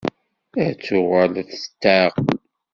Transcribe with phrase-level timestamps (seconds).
[0.65, 2.39] Ad tuɣal ad tetεeqqel.